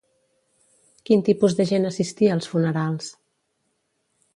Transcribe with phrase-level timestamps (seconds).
[1.09, 3.15] Quin tipus de gent assistia als funerals?